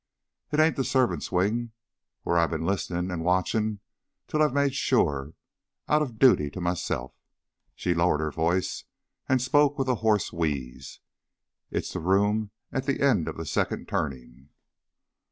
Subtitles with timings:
[0.51, 1.73] "It ain't the servants' wing
[2.23, 3.81] where I've been listenin' and watchin'
[4.27, 5.35] till I've made sure
[5.87, 7.13] out of dooty to myself."
[7.75, 8.85] She lowered her voice
[9.29, 11.01] and spoke with a hoarse wheeze.
[11.69, 14.49] "It's the room at the end of the second turning."